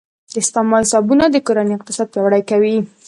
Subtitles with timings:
[0.33, 2.75] د سپما حسابونه د کورنۍ اقتصاد پیاوړی کوي.